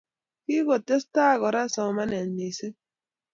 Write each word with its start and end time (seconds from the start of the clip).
Kikotestai 0.45 1.35
kora 1.41 1.61
somanet 1.75 2.27
mising 2.37 2.77